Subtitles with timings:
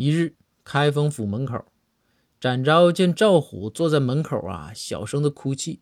[0.00, 1.64] 一日，开封府门口，
[2.38, 5.80] 展昭见赵虎坐在门口啊，小声的哭泣，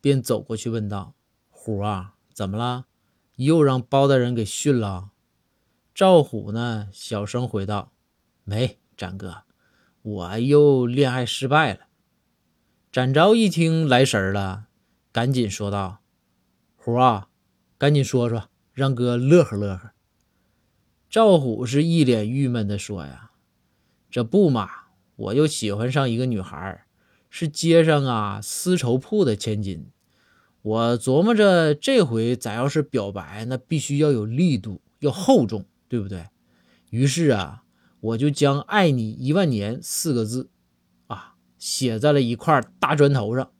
[0.00, 1.16] 便走过去问道
[1.50, 2.86] ：“虎啊，怎么了？
[3.34, 5.10] 又让包大人给训了？”
[5.92, 7.90] 赵虎呢，小声回道
[8.44, 9.42] ：“没，展哥，
[10.02, 11.88] 我又恋爱失败了。”
[12.92, 14.68] 展昭一听来神了，
[15.10, 15.98] 赶紧说道
[16.78, 17.28] ：“虎啊，
[17.76, 19.90] 赶紧说说，让哥乐呵乐呵。”
[21.10, 23.24] 赵虎是一脸郁闷的说：“呀。”
[24.10, 24.68] 这不嘛，
[25.16, 26.84] 我又喜欢上一个女孩，
[27.28, 29.86] 是街上啊丝绸铺的千金。
[30.62, 36.26] 我琢磨着这回咱要是表白，那必须要有力度，要厚重，对不对？
[36.90, 37.62] 于是啊，
[38.00, 40.50] 我就将“爱你一万年”四个字
[41.06, 43.50] 啊写在了一块大砖头上，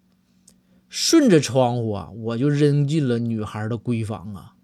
[0.88, 4.54] 顺着窗户啊，我就扔进了女孩的闺房啊。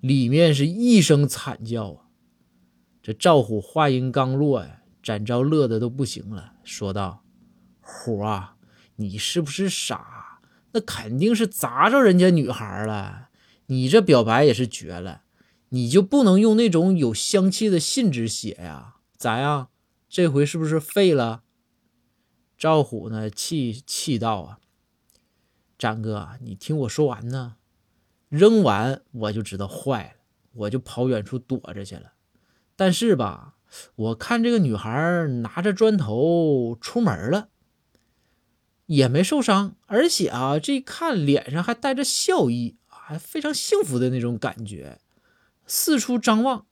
[0.00, 2.08] 里面是一声惨叫啊！
[3.02, 4.79] 这赵虎话音刚落呀。
[5.02, 7.24] 展昭乐得都不行了，说道
[7.80, 8.56] ：“虎啊，
[8.96, 10.40] 你是不是傻？
[10.72, 13.30] 那肯定是砸着人家女孩了。
[13.66, 15.22] 你这表白也是绝了，
[15.70, 18.96] 你就不能用那种有香气的信纸写呀？
[19.16, 19.70] 咋样？
[20.08, 21.42] 这回是不是废了？”
[22.58, 24.58] 赵虎呢，气气道：“啊，
[25.78, 27.56] 展哥，你听我说完呢。
[28.28, 30.20] 扔完我就知道坏了，
[30.52, 32.12] 我就跑远处躲着去了。
[32.76, 33.49] 但是吧。”
[33.94, 37.48] 我看这个女孩拿着砖头出门了，
[38.86, 44.98] 也没受伤，而且啊，这一看脸上还带着笑意，还非常幸福的那种感觉，
[45.66, 46.66] 四处张望。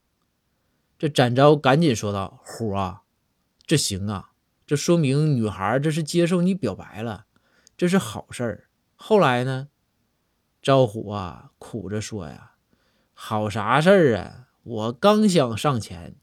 [0.98, 3.02] 这展昭赶紧说道：“虎啊，
[3.64, 4.32] 这行啊，
[4.66, 7.26] 这说明女孩这是接受你表白了，
[7.76, 8.68] 这是好事儿。
[8.96, 9.68] 后来呢？”
[10.60, 12.54] 赵虎啊，苦着说呀
[13.14, 14.48] ：“好啥事儿啊？
[14.64, 16.16] 我刚想上前。”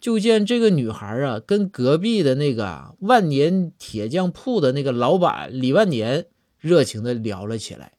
[0.00, 6.26] 就见这个女孩啊，跟隔壁的那个万年铁匠铺的那个老板李万年
[6.58, 7.92] 热情的聊了起来。